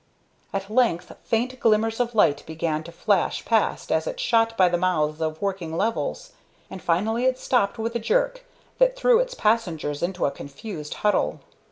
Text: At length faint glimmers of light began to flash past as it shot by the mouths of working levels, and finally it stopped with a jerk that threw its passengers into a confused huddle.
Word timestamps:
At 0.51 0.67
length 0.67 1.15
faint 1.23 1.59
glimmers 1.59 1.99
of 1.99 2.15
light 2.15 2.43
began 2.47 2.81
to 2.85 2.91
flash 2.91 3.45
past 3.45 3.91
as 3.91 4.07
it 4.07 4.19
shot 4.19 4.57
by 4.57 4.67
the 4.67 4.75
mouths 4.79 5.21
of 5.21 5.39
working 5.43 5.77
levels, 5.77 6.31
and 6.71 6.81
finally 6.81 7.25
it 7.25 7.37
stopped 7.37 7.77
with 7.77 7.95
a 7.95 7.99
jerk 7.99 8.43
that 8.79 8.95
threw 8.95 9.19
its 9.19 9.35
passengers 9.35 10.01
into 10.01 10.25
a 10.25 10.31
confused 10.31 10.95
huddle. 11.05 11.41